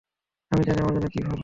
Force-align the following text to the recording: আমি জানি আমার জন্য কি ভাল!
আমি 0.51 0.63
জানি 0.63 0.79
আমার 0.81 0.93
জন্য 0.95 1.07
কি 1.13 1.19
ভাল! 1.21 1.37